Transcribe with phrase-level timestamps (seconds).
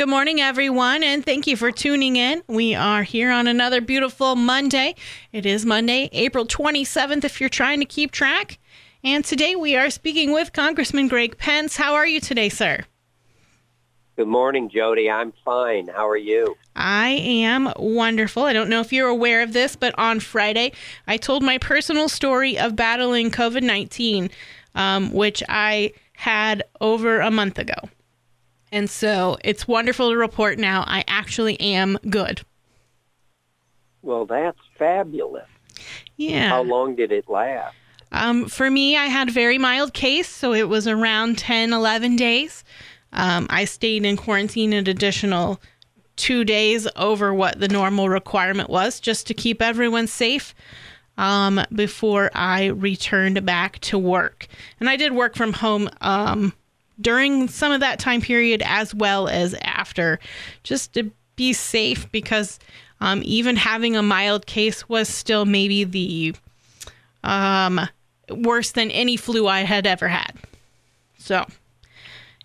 [0.00, 2.42] Good morning, everyone, and thank you for tuning in.
[2.46, 4.94] We are here on another beautiful Monday.
[5.30, 8.58] It is Monday, April 27th, if you're trying to keep track.
[9.04, 11.76] And today we are speaking with Congressman Greg Pence.
[11.76, 12.86] How are you today, sir?
[14.16, 15.10] Good morning, Jody.
[15.10, 15.88] I'm fine.
[15.88, 16.56] How are you?
[16.74, 18.44] I am wonderful.
[18.44, 20.72] I don't know if you're aware of this, but on Friday,
[21.06, 24.30] I told my personal story of battling COVID 19,
[24.74, 27.90] um, which I had over a month ago.
[28.72, 32.42] And so it's wonderful to report now I actually am good.
[34.02, 35.48] Well, that's fabulous.
[36.16, 36.48] Yeah.
[36.48, 37.74] How long did it last?
[38.12, 42.16] Um, for me, I had a very mild case, so it was around 10, 11
[42.16, 42.64] days.
[43.12, 45.60] Um, I stayed in quarantine an additional
[46.16, 50.54] two days over what the normal requirement was just to keep everyone safe
[51.16, 54.46] um, before I returned back to work.
[54.80, 56.52] And I did work from home um,
[57.00, 60.18] during some of that time period as well as after,
[60.62, 62.58] just to be safe because
[63.00, 66.34] um, even having a mild case was still maybe the
[67.24, 67.80] um,
[68.30, 70.32] worse than any flu I had ever had.
[71.18, 71.46] So,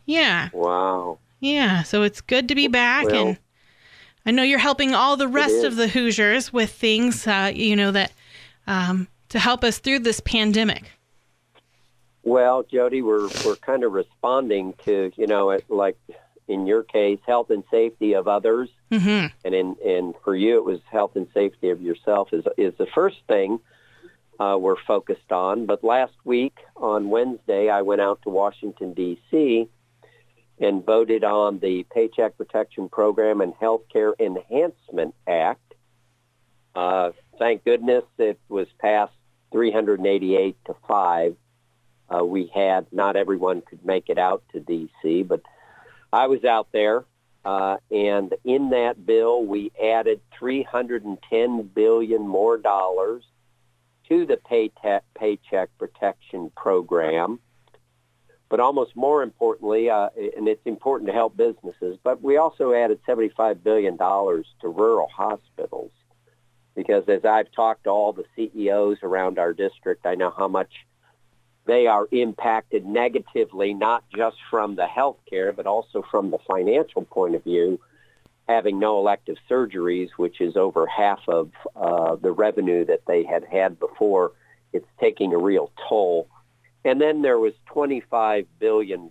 [0.05, 0.49] yeah.
[0.53, 1.19] Wow.
[1.39, 1.83] Yeah.
[1.83, 3.05] So it's good to be back.
[3.07, 3.37] Well, and
[4.25, 7.91] I know you're helping all the rest of the Hoosiers with things, uh, you know,
[7.91, 8.11] that
[8.65, 10.91] um, to help us through this pandemic.
[12.25, 15.97] Well, Jody, we're we're kind of responding to you know it, like
[16.47, 19.27] in your case, health and safety of others, Mm-hmm.
[19.45, 22.87] and in and for you, it was health and safety of yourself is is the
[22.87, 23.59] first thing
[24.39, 25.65] uh, we're focused on.
[25.67, 29.67] But last week on Wednesday, I went out to Washington D.C.
[30.59, 35.73] and voted on the Paycheck Protection Program and Healthcare Enhancement Act.
[36.75, 39.13] Uh, thank goodness it was passed
[39.51, 41.35] 388 to five.
[42.13, 45.41] Uh, we had not everyone could make it out to D.C., but
[46.13, 47.03] I was out there,
[47.43, 53.23] uh, and in that bill we added 310 billion more dollars
[54.07, 54.71] to the pay
[55.17, 57.39] Paycheck Protection Program.
[58.47, 62.99] But almost more importantly, uh, and it's important to help businesses, but we also added
[63.07, 65.91] $75 billion to rural hospitals
[66.75, 70.71] because as I've talked to all the CEOs around our district, I know how much
[71.65, 77.03] they are impacted negatively, not just from the health care, but also from the financial
[77.03, 77.79] point of view,
[78.47, 83.43] having no elective surgeries, which is over half of uh, the revenue that they had
[83.43, 84.33] had before.
[84.73, 86.27] It's taking a real toll.
[86.83, 89.09] And then there was $25 billion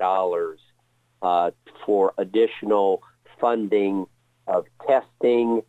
[1.23, 1.51] uh,
[1.85, 3.03] for additional
[3.41, 4.07] funding
[4.47, 5.63] of testing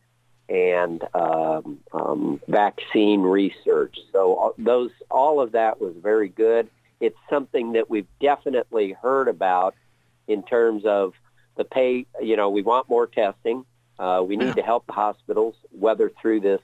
[0.48, 3.98] and um, um, vaccine research.
[4.12, 6.70] So uh, those, all of that was very good.
[7.00, 9.76] It's something that we've definitely heard about
[10.28, 11.14] in terms of
[11.58, 12.06] the pay.
[12.22, 13.66] You know, we want more testing.
[13.98, 16.62] Uh, we need to help the hospitals weather through this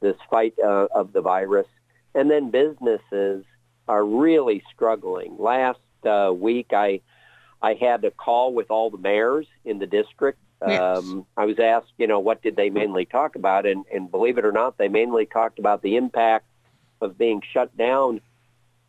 [0.00, 1.66] this fight uh, of the virus,
[2.14, 3.44] and then businesses
[3.86, 5.36] are really struggling.
[5.38, 7.00] Last uh, week, I
[7.60, 10.38] I had a call with all the mayors in the district.
[10.62, 13.66] Um, I was asked, you know, what did they mainly talk about?
[13.66, 16.46] And, and believe it or not, they mainly talked about the impact
[17.00, 18.20] of being shut down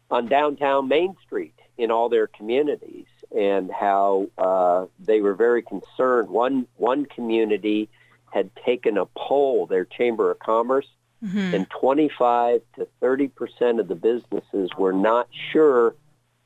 [0.10, 3.06] on downtown Main Street in all their communities
[3.36, 6.30] and how uh, they were very concerned.
[6.30, 7.90] One, one community
[8.32, 10.88] had taken a poll, their Chamber of Commerce,
[11.24, 11.54] Mm-hmm.
[11.54, 15.94] and 25 to 30 percent of the businesses were not sure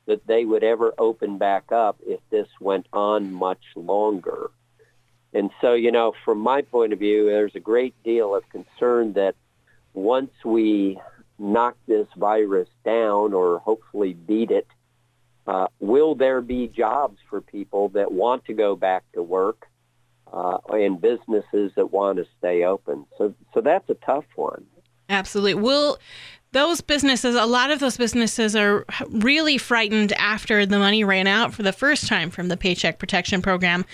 [0.04, 4.50] that they would ever open back up if this went on much longer.
[5.36, 9.12] And so, you know, from my point of view, there's a great deal of concern
[9.12, 9.34] that
[9.92, 10.98] once we
[11.38, 14.66] knock this virus down or hopefully beat it,
[15.46, 19.66] uh, will there be jobs for people that want to go back to work
[20.32, 23.04] uh, and businesses that want to stay open?
[23.18, 24.64] So, so that's a tough one.
[25.10, 25.62] Absolutely.
[25.62, 25.98] Will
[26.52, 31.52] those businesses, a lot of those businesses are really frightened after the money ran out
[31.52, 33.84] for the first time from the Paycheck Protection Program.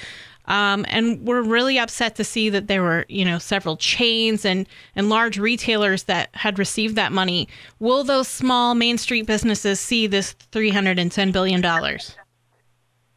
[0.46, 4.66] Um, and we're really upset to see that there were, you know, several chains and,
[4.96, 7.48] and large retailers that had received that money.
[7.78, 11.62] Will those small Main Street businesses see this $310 billion?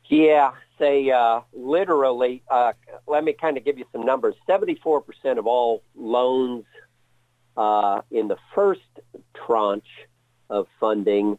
[0.08, 2.44] Yeah, say uh, literally.
[2.50, 2.74] Uh,
[3.08, 4.36] let me kind of give you some numbers.
[4.46, 6.66] Seventy-four percent of all loans
[7.58, 8.82] uh, in the first
[9.46, 9.84] tranche
[10.50, 11.38] of funding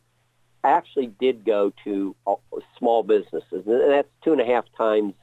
[0.65, 2.35] actually did go to uh,
[2.79, 5.15] small businesses, and that's two and a half times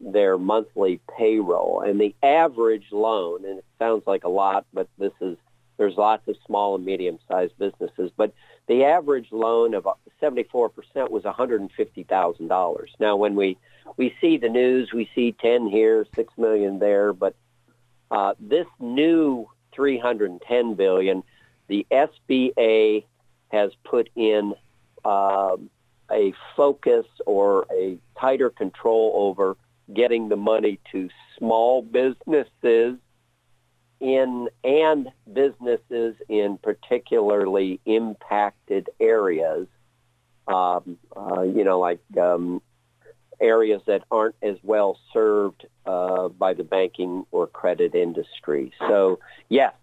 [0.00, 1.80] their monthly payroll.
[1.80, 5.36] And the average loan, and it sounds like a lot, but this is
[5.76, 8.32] there's lots of small and medium-sized businesses, but
[8.66, 9.86] the average loan of
[10.22, 10.72] 74%
[11.10, 12.86] was $150,000.
[12.98, 13.58] Now, when we,
[13.98, 17.34] we see the news, we see 10 here, 6 million there, but
[18.10, 21.22] uh, this new 310 billion,
[21.68, 23.04] the SBA
[23.48, 24.54] has put in
[25.04, 25.68] um,
[26.10, 29.56] a focus or a tighter control over
[29.92, 32.98] getting the money to small businesses
[34.00, 39.66] in and businesses in particularly impacted areas,
[40.48, 42.60] um, uh, you know, like um,
[43.40, 48.72] areas that aren't as well served uh, by the banking or credit industry.
[48.80, 49.18] So
[49.48, 49.74] yes,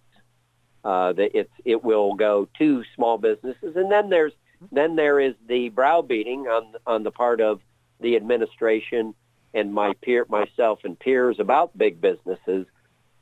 [0.84, 4.34] uh, it's it will go to small businesses, and then there's
[4.72, 7.62] then there is the browbeating on on the part of
[8.00, 9.16] the administration
[9.54, 12.66] and my peer myself and peers about big businesses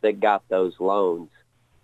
[0.02, 1.30] that got those loans.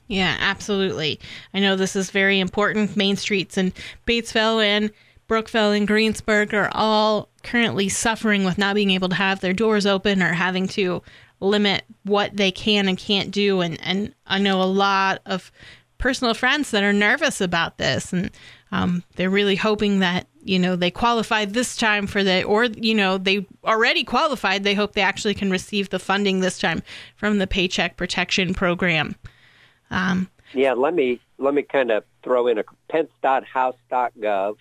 [0.07, 1.19] Yeah, absolutely.
[1.53, 2.95] I know this is very important.
[2.95, 3.73] Main streets in
[4.05, 4.91] Batesville and
[5.27, 9.85] Brookville and Greensburg are all currently suffering with not being able to have their doors
[9.85, 11.03] open or having to
[11.41, 13.59] limit what they can and can't do.
[13.59, 15.51] And, and I know a lot of
[15.97, 18.31] personal friends that are nervous about this and
[18.71, 22.95] um, they're really hoping that you know they qualified this time for the or you
[22.95, 24.63] know they already qualified.
[24.63, 26.81] They hope they actually can receive the funding this time
[27.15, 29.15] from the paycheck protection program.
[29.89, 34.55] Um, yeah let me let me kind of throw in a pence.house.gov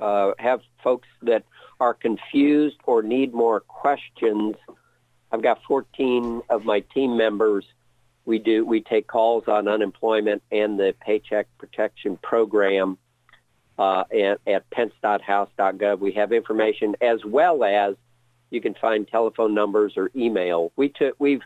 [0.00, 1.44] uh, have folks that
[1.80, 4.56] are confused or need more questions.
[5.30, 7.64] I've got 14 of my team members.
[8.24, 12.98] We do we take calls on unemployment and the paycheck protection program
[13.78, 15.98] uh, at, at pence.house.gov.
[15.98, 17.94] We have information as well as
[18.50, 20.72] you can find telephone numbers or email.
[20.76, 21.42] We took we've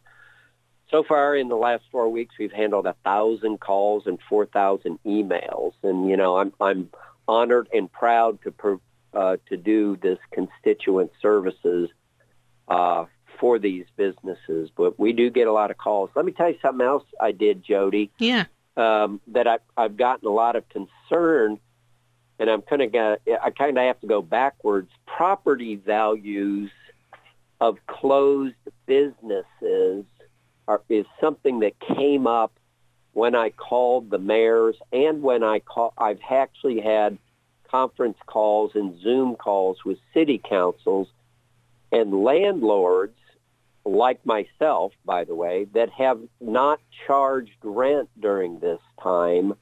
[0.90, 4.98] so far in the last four weeks we've handled a thousand calls and four thousand
[5.06, 6.90] emails, and you know I'm I'm
[7.28, 8.80] honored and proud to
[9.14, 11.90] uh, to do this constituent services
[12.68, 13.06] uh,
[13.40, 14.70] for these businesses.
[14.76, 16.10] But we do get a lot of calls.
[16.14, 18.10] Let me tell you something else I did, Jody.
[18.18, 18.44] Yeah.
[18.76, 21.58] Um, that I, I've gotten a lot of concern
[22.38, 24.90] and I'm kind of gonna, I kind of have to go backwards.
[25.06, 26.70] Property values
[27.60, 28.54] of closed
[28.86, 30.04] businesses
[30.68, 32.52] are, is something that came up
[33.12, 37.16] when I called the mayors and when I call, I've actually had
[37.70, 41.08] conference calls and Zoom calls with city councils
[41.90, 43.16] and landlords
[43.86, 49.54] like myself, by the way, that have not charged rent during this time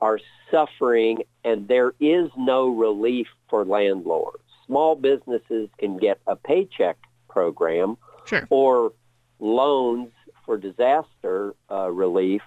[0.00, 0.20] are
[0.50, 4.42] suffering and there is no relief for landlords.
[4.66, 6.96] Small businesses can get a paycheck
[7.28, 7.96] program
[8.26, 8.46] sure.
[8.50, 8.92] or
[9.38, 10.10] loans
[10.44, 12.42] for disaster uh, relief,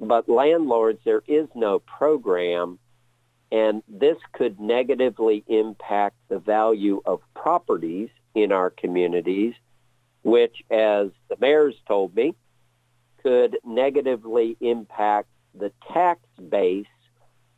[0.00, 2.78] but landlords, there is no program,
[3.50, 9.54] and this could negatively impact the value of properties in our communities,
[10.22, 12.34] which, as the mayors told me,
[13.22, 15.28] could negatively impact
[15.58, 16.86] the tax base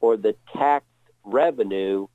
[0.01, 0.85] or the tax
[1.25, 2.07] revenue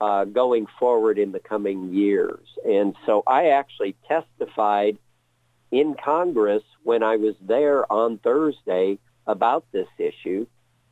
[0.00, 2.46] uh, going forward in the coming years.
[2.68, 4.98] And so I actually testified
[5.70, 10.46] in Congress when I was there on Thursday about this issue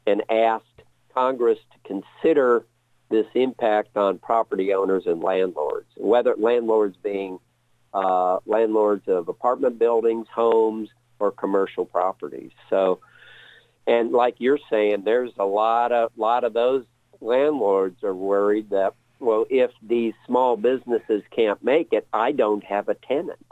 [0.07, 0.65] and asked
[1.13, 2.65] Congress to consider
[3.11, 7.39] this impact on property owners and landlords, whether landlords being
[7.93, 10.89] uh, landlords of apartment buildings, homes,
[11.19, 12.53] or commercial properties.
[12.71, 13.01] So
[13.91, 16.85] and like you're saying, there's a lot of lot of those
[17.21, 22.89] landlords are worried that well, if these small businesses can't make it, I don't have
[22.89, 23.45] a tenant.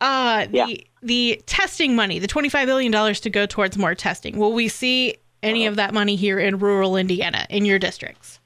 [0.00, 0.66] Uh, the yeah.
[1.02, 4.38] the testing money, the twenty five billion dollars to go towards more testing.
[4.38, 8.38] Will we see any uh, of that money here in rural Indiana in your districts?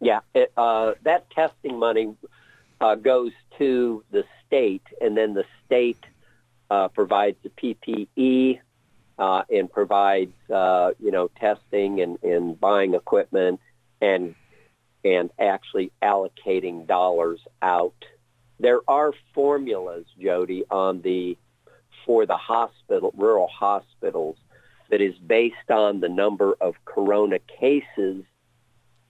[0.00, 2.14] Yeah, it, uh, that testing money
[2.80, 6.04] uh, goes to the state, and then the state
[6.70, 8.60] uh, provides the PPE
[9.18, 13.60] uh, and provides uh, you know testing and, and buying equipment
[14.00, 14.34] and
[15.04, 17.94] and actually allocating dollars out.
[18.58, 21.36] There are formulas, Jody, on the
[22.06, 24.36] for the hospital rural hospitals
[24.90, 28.24] that is based on the number of corona cases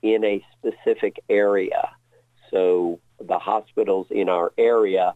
[0.02, 1.90] in a specific area.
[2.50, 5.14] So the hospitals in our area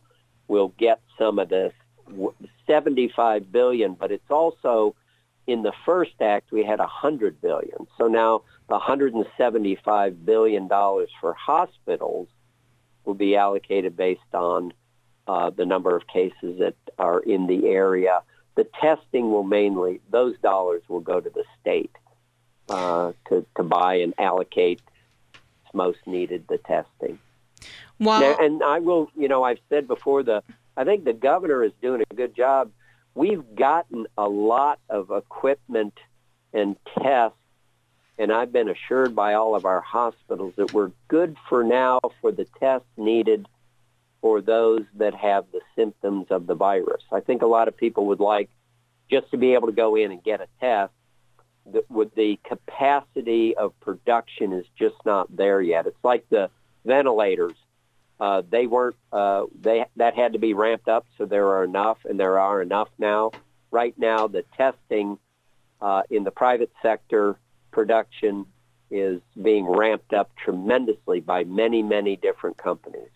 [0.48, 1.72] will get some of this
[2.66, 4.94] 75 billion, but it's also
[5.46, 7.86] in the first act we had 100 billion.
[7.96, 12.28] So now the 175 billion dollars for hospitals
[13.04, 14.72] will be allocated based on
[15.26, 18.22] uh, the number of cases that are in the area.
[18.56, 21.94] The testing will mainly; those dollars will go to the state
[22.68, 24.80] uh, to to buy and allocate
[25.72, 27.18] most needed the testing.
[28.00, 30.42] Well, Now, and I will, you know, I've said before the
[30.78, 32.70] I think the governor is doing a good job.
[33.16, 35.94] We've gotten a lot of equipment
[36.52, 37.36] and tests,
[38.16, 42.30] and I've been assured by all of our hospitals that we're good for now for
[42.30, 43.48] the tests needed
[44.20, 47.02] for those that have the symptoms of the virus.
[47.10, 48.48] I think a lot of people would like
[49.10, 50.92] just to be able to go in and get a test.
[51.66, 55.88] The, with the capacity of production is just not there yet.
[55.88, 56.50] It's like the
[56.84, 57.56] ventilators
[58.20, 58.96] uh, they weren't.
[59.12, 62.60] Uh, they that had to be ramped up, so there are enough, and there are
[62.60, 63.30] enough now.
[63.70, 65.18] Right now, the testing
[65.80, 67.36] uh, in the private sector
[67.70, 68.46] production
[68.90, 73.10] is being ramped up tremendously by many, many different companies.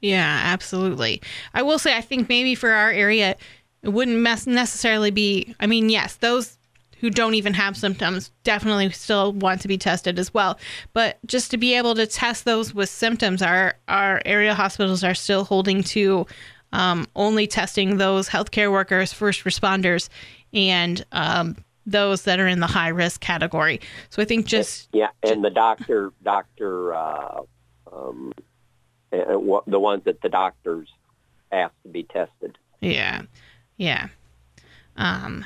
[0.00, 1.22] Yeah, absolutely.
[1.54, 3.36] I will say, I think maybe for our area,
[3.82, 5.54] it wouldn't necessarily be.
[5.58, 6.58] I mean, yes, those
[7.00, 10.58] who don't even have symptoms definitely still want to be tested as well.
[10.92, 15.14] But just to be able to test those with symptoms, our our area hospitals are
[15.14, 16.26] still holding to
[16.72, 20.08] um, only testing those healthcare workers, first responders,
[20.52, 23.80] and um, those that are in the high risk category.
[24.10, 27.42] So I think just yeah, and the doctor doctor uh,
[27.92, 28.32] um,
[29.10, 30.88] the ones that the doctors
[31.52, 32.58] ask to be tested.
[32.80, 33.22] Yeah,
[33.76, 34.08] yeah.
[34.96, 35.44] Um,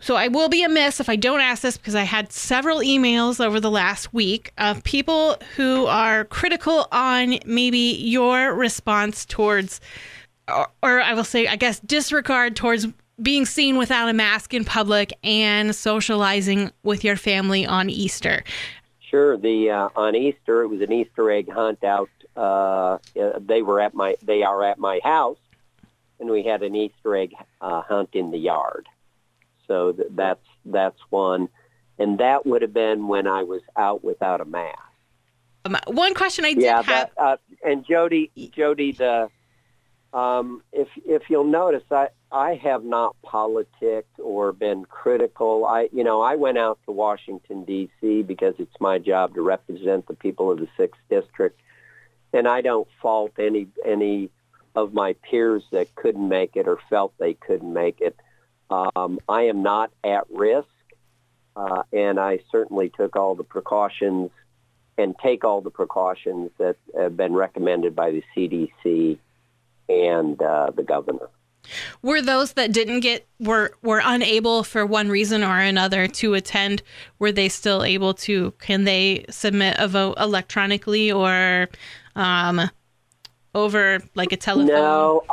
[0.00, 3.44] so I will be amiss if I don't ask this because I had several emails
[3.44, 9.80] over the last week of people who are critical on maybe your response towards,
[10.48, 12.86] or, or I will say, I guess, disregard towards
[13.20, 18.42] being seen without a mask in public and socializing with your family on Easter.
[19.10, 19.36] Sure.
[19.36, 22.08] The uh, on Easter, it was an Easter egg hunt out.
[22.36, 22.98] Uh,
[23.40, 25.38] they were at my, they are at my house,
[26.20, 28.86] and we had an Easter egg uh, hunt in the yard.
[29.70, 31.48] So that's that's one,
[31.96, 34.80] and that would have been when I was out without a mask.
[35.64, 39.30] Um, one question I did yeah, have, that, uh, and Jody, Jody, the
[40.12, 45.64] um, if if you'll notice, I I have not politicked or been critical.
[45.64, 48.22] I you know I went out to Washington D.C.
[48.22, 51.60] because it's my job to represent the people of the sixth district,
[52.32, 54.30] and I don't fault any any
[54.74, 58.16] of my peers that couldn't make it or felt they couldn't make it.
[58.70, 60.68] Um, I am not at risk,
[61.56, 64.30] uh, and I certainly took all the precautions
[64.96, 69.18] and take all the precautions that have been recommended by the CDC
[69.88, 71.28] and uh, the governor.
[72.02, 76.82] Were those that didn't get were were unable for one reason or another to attend?
[77.18, 78.52] Were they still able to?
[78.60, 81.68] Can they submit a vote electronically or
[82.16, 82.70] um,
[83.54, 84.68] over like a telephone?
[84.68, 85.24] No,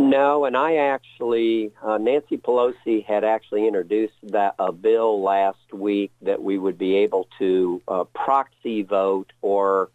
[0.00, 6.10] no, and I actually, uh, Nancy Pelosi had actually introduced that a bill last week
[6.22, 9.90] that we would be able to uh, proxy vote or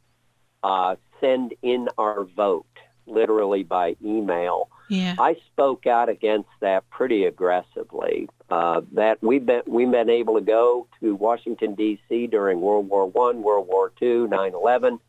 [0.63, 2.65] uh, send in our vote,
[3.07, 4.69] literally by email.
[4.89, 5.15] Yeah.
[5.17, 8.29] I spoke out against that pretty aggressively.
[8.49, 12.27] Uh, that we've been we've been able to go to Washington D.C.
[12.27, 14.99] during World War One, World War Two, nine eleven,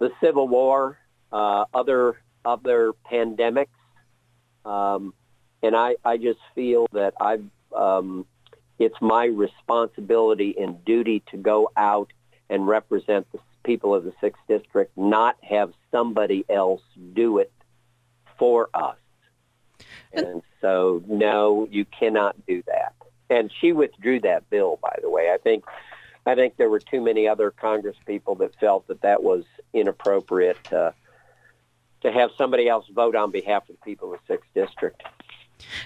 [0.00, 0.98] the Civil War,
[1.32, 3.68] uh, other other pandemics
[4.64, 5.14] um,
[5.62, 7.44] and I, I just feel that I've,
[7.74, 8.26] um,
[8.78, 12.12] it's my responsibility and duty to go out
[12.50, 16.82] and represent the people of the 6th District, not have somebody else
[17.14, 17.52] do it
[18.38, 18.96] for us.
[20.12, 22.94] And so, no, you cannot do that.
[23.30, 25.30] And she withdrew that bill, by the way.
[25.32, 25.64] I think,
[26.26, 30.62] I think there were too many other Congress people that felt that that was inappropriate
[30.64, 30.94] to
[32.04, 35.02] to have somebody else vote on behalf of the people of the sixth district.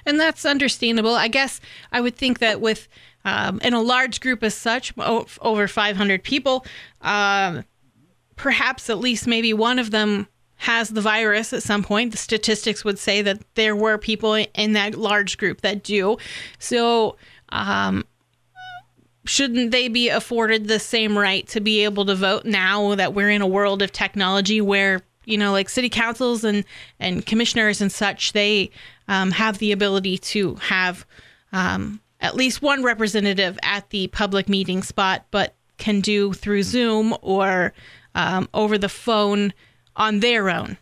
[0.04, 1.14] And that's understandable.
[1.14, 1.60] I guess
[1.92, 2.88] I would think that with
[3.25, 6.64] um, in a large group as such, over 500 people,
[7.02, 7.64] um,
[8.37, 12.12] perhaps at least maybe one of them has the virus at some point.
[12.12, 16.16] The statistics would say that there were people in that large group that do.
[16.58, 17.16] So,
[17.50, 18.04] um,
[19.25, 23.30] shouldn't they be afforded the same right to be able to vote now that we're
[23.30, 26.64] in a world of technology where you know, like city councils and
[26.99, 28.70] and commissioners and such, they
[29.06, 31.06] um, have the ability to have
[31.52, 37.14] um, at least one representative at the public meeting spot, but can do through Zoom
[37.23, 37.73] or
[38.14, 39.52] um, over the phone
[39.94, 40.76] on their own.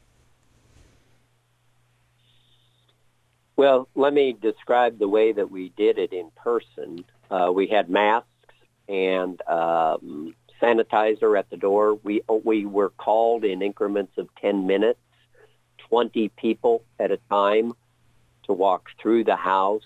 [3.57, 7.05] Well, let me describe the way that we did it in person.
[7.31, 8.29] Uh, we had masks
[8.88, 11.99] and um, sanitizer at the door.
[12.03, 15.01] We we were called in increments of 10 minutes,
[15.89, 17.73] 20 people at a time
[18.45, 19.83] to walk through the house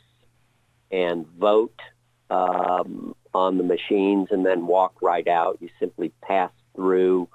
[0.91, 1.79] and vote
[2.31, 5.59] um, on the machines and then walk right out.
[5.61, 7.29] You simply pass through,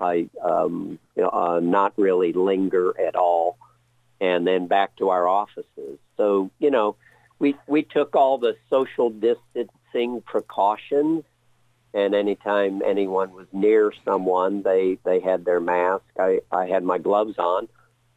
[0.00, 3.58] I um, you know, uh, not really linger at all,
[4.20, 5.98] and then back to our offices.
[6.16, 6.96] So you know,
[7.38, 11.24] we we took all the social distancing precautions,
[11.94, 16.04] and anytime anyone was near someone, they they had their mask.
[16.18, 17.68] I I had my gloves on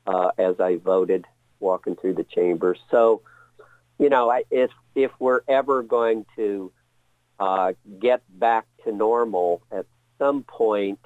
[0.07, 1.25] uh, as I voted
[1.59, 2.75] walking through the chamber.
[2.91, 3.21] So
[3.99, 6.71] you know, if if we're ever going to
[7.39, 9.85] uh, get back to normal at
[10.17, 10.99] some point,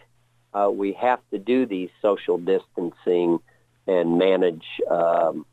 [0.53, 3.39] uh, we have to do these social distancing
[3.87, 5.45] and manage um,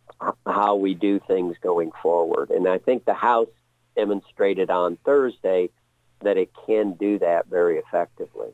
[0.47, 2.51] how we do things going forward.
[2.51, 3.49] And I think the House
[3.97, 5.71] demonstrated on Thursday
[6.27, 8.49] that it can do that very effectively.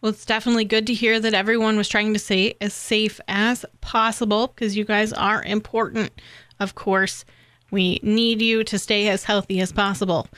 [0.00, 3.64] Well, it's definitely good to hear that everyone was trying to stay as safe as
[3.80, 6.12] possible because you guys are important,
[6.60, 7.24] of course.
[7.70, 10.28] We need you to stay as healthy as possible.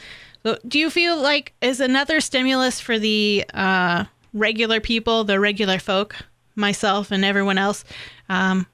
[0.44, 5.78] So, do you feel like is another stimulus for the uh, regular people, the regular
[5.78, 6.16] folk,
[6.54, 7.84] myself and everyone else?
[8.28, 8.66] Um,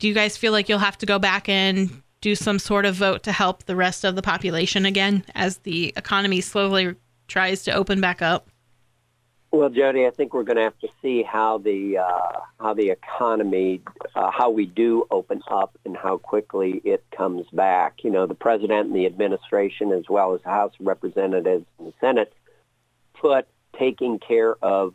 [0.00, 2.94] do you guys feel like you'll have to go back and do some sort of
[2.94, 6.94] vote to help the rest of the population again as the economy slowly
[7.28, 8.48] tries to open back up?
[9.52, 12.90] Well, Jody, I think we're going to have to see how the uh, how the
[12.90, 13.80] economy,
[14.14, 18.04] uh, how we do open up, and how quickly it comes back.
[18.04, 21.88] You know, the president and the administration, as well as the House of Representatives and
[21.88, 22.32] the Senate,
[23.14, 24.94] put taking care of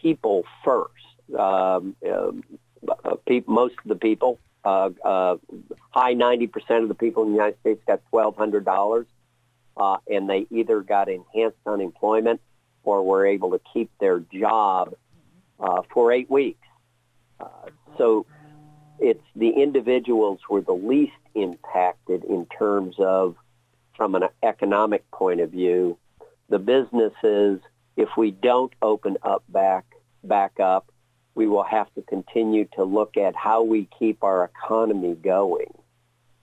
[0.00, 0.92] people first.
[1.38, 2.32] Um, uh,
[3.46, 5.36] most of the people, uh, uh,
[5.90, 9.06] high ninety percent of the people in the United States, got twelve hundred dollars,
[9.76, 12.40] uh, and they either got enhanced unemployment
[12.82, 14.94] or were able to keep their job
[15.60, 16.66] uh, for eight weeks.
[17.40, 18.26] Uh, so
[18.98, 23.36] it's the individuals were the least impacted in terms of
[23.96, 25.98] from an economic point of view.
[26.48, 27.60] The businesses,
[27.96, 29.84] if we don't open up back
[30.22, 30.90] back up,
[31.34, 35.72] we will have to continue to look at how we keep our economy going.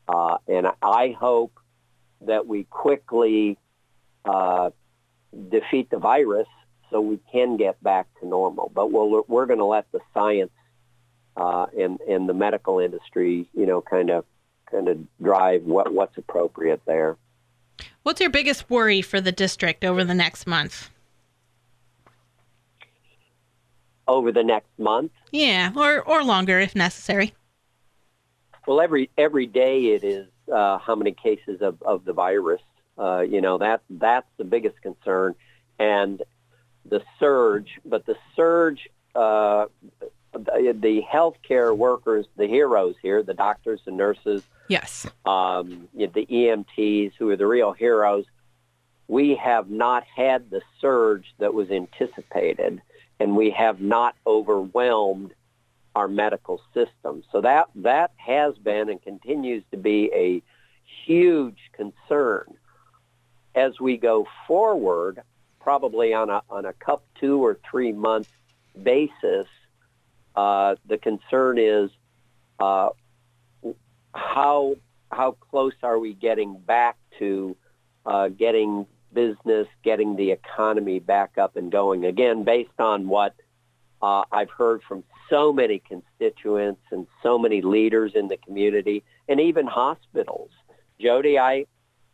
[0.07, 1.57] Uh, and I hope
[2.21, 3.57] that we quickly
[4.25, 4.71] uh,
[5.49, 6.47] defeat the virus
[6.89, 8.71] so we can get back to normal.
[8.73, 10.51] But we'll, we're going to let the science
[11.37, 14.25] uh, and, and the medical industry, you know, kind of
[14.69, 17.17] kind of drive what, what's appropriate there.
[18.03, 20.89] What's your biggest worry for the district over the next month?
[24.11, 25.11] Over the next month?
[25.31, 27.33] Yeah, or or longer if necessary.
[28.67, 32.61] Well, every every day it is uh, how many cases of, of the virus
[32.97, 35.35] uh, you know that that's the biggest concern,
[35.79, 36.21] and
[36.85, 37.79] the surge.
[37.85, 39.65] But the surge, uh,
[40.33, 47.13] the, the healthcare workers, the heroes here, the doctors and nurses, yes, um, the EMTs,
[47.17, 48.25] who are the real heroes.
[49.07, 52.81] We have not had the surge that was anticipated,
[53.21, 55.31] and we have not overwhelmed
[55.93, 57.23] our medical system.
[57.31, 60.41] So that that has been and continues to be a
[61.05, 62.45] huge concern
[63.53, 65.21] as we go forward,
[65.59, 68.31] probably on a on a cup two or three month
[68.81, 69.47] basis,
[70.35, 71.91] uh, the concern is
[72.59, 72.89] uh,
[74.15, 74.77] how
[75.11, 77.55] how close are we getting back to
[78.03, 83.33] uh, getting business, getting the economy back up and going again, based on what
[84.01, 89.39] uh, I've heard from so many constituents and so many leaders in the community, and
[89.39, 90.51] even hospitals.
[90.99, 91.65] Jody, I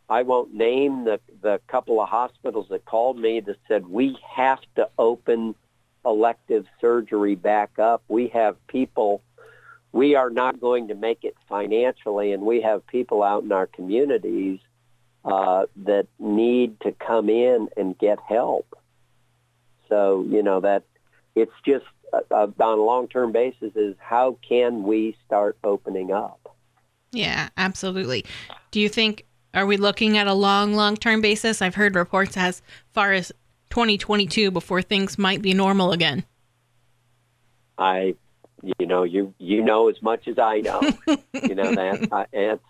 [0.08, 4.60] I won't name the, the couple of hospitals that called me that said we have
[4.76, 5.54] to open
[6.04, 8.02] elective surgery back up.
[8.08, 9.22] We have people,
[9.92, 13.66] we are not going to make it financially, and we have people out in our
[13.66, 14.60] communities
[15.28, 18.66] uh, that need to come in and get help.
[19.88, 20.84] So, you know, that
[21.34, 26.56] it's just uh, uh on a long-term basis is how can we start opening up?
[27.12, 28.24] Yeah, absolutely.
[28.70, 31.62] Do you think are we looking at a long, long term basis?
[31.62, 32.62] I've heard reports as
[32.92, 33.32] far as
[33.70, 36.24] 2022 before things might be normal again.
[37.76, 38.14] I,
[38.78, 40.80] you know, you you know as much as I know.
[41.32, 42.60] you know that, uh, and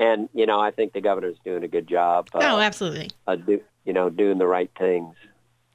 [0.00, 2.28] and you know I think the governor's doing a good job.
[2.34, 3.10] Uh, oh, absolutely.
[3.28, 5.14] Uh, do, you know, doing the right things.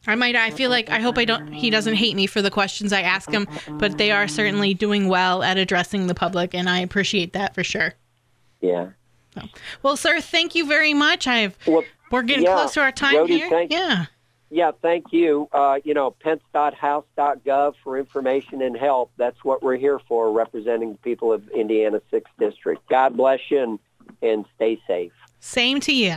[0.07, 0.35] I might.
[0.35, 1.53] I feel like I hope I don't.
[1.53, 3.47] He doesn't hate me for the questions I ask him,
[3.79, 7.63] but they are certainly doing well at addressing the public, and I appreciate that for
[7.63, 7.93] sure.
[8.61, 8.89] Yeah,
[9.35, 9.41] so,
[9.83, 11.27] well, sir, thank you very much.
[11.27, 13.49] I've well, we're getting yeah, close to our time Jody, here.
[13.49, 14.05] Thank, yeah.
[14.51, 15.49] Yeah, thank you.
[15.51, 19.11] Uh, you know, pence.house.gov for information and help.
[19.17, 22.87] That's what we're here for, representing the people of Indiana 6th District.
[22.87, 23.79] God bless you and,
[24.21, 25.11] and stay safe.
[25.39, 26.15] Same to you.